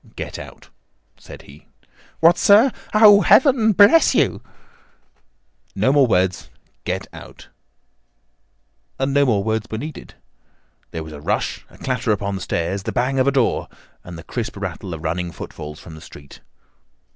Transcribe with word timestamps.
"Get 0.15 0.39
out!" 0.39 0.69
said 1.15 1.43
he. 1.43 1.67
"What, 2.21 2.35
sir! 2.39 2.71
Oh, 2.91 3.21
Heaven 3.21 3.71
bless 3.73 4.15
you!" 4.15 4.41
"No 5.75 5.93
more 5.93 6.07
words. 6.07 6.49
Get 6.85 7.05
out!" 7.13 7.49
And 8.97 9.13
no 9.13 9.27
more 9.27 9.43
words 9.43 9.67
were 9.69 9.77
needed. 9.77 10.15
There 10.89 11.03
was 11.03 11.13
a 11.13 11.21
rush, 11.21 11.67
a 11.69 11.77
clatter 11.77 12.11
upon 12.11 12.33
the 12.33 12.41
stairs, 12.41 12.81
the 12.81 12.91
bang 12.91 13.19
of 13.19 13.27
a 13.27 13.31
door, 13.31 13.67
and 14.03 14.17
the 14.17 14.23
crisp 14.23 14.57
rattle 14.57 14.95
of 14.95 15.03
running 15.03 15.31
footfalls 15.31 15.79
from 15.79 15.93
the 15.93 16.01
street. 16.01 16.39